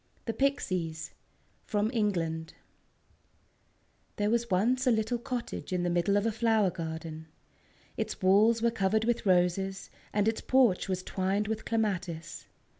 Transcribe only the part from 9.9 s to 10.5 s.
and its